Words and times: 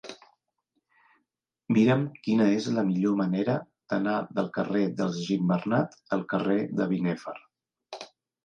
Mira'm 1.75 2.05
quina 2.27 2.47
és 2.53 2.69
la 2.77 2.85
millor 2.87 3.13
manera 3.19 3.57
d'anar 3.93 4.15
del 4.39 4.49
carrer 4.57 4.83
dels 5.03 5.21
Gimbernat 5.29 5.97
al 6.19 6.25
carrer 6.33 6.61
de 6.81 6.89
Binèfar. 6.95 7.37